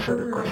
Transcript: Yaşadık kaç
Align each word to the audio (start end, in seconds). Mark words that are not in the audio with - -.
Yaşadık 0.00 0.34
kaç 0.34 0.48